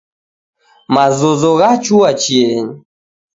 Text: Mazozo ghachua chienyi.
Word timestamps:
Mazozo 0.93 1.49
ghachua 1.59 2.09
chienyi. 2.21 2.71